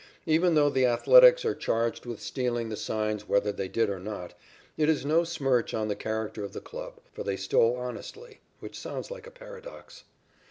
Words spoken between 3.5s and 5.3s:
they did or not, it is no